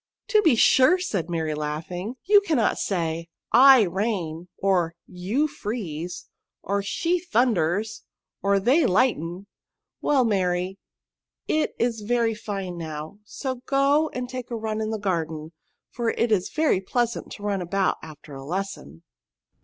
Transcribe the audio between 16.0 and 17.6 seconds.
it is very pleasant to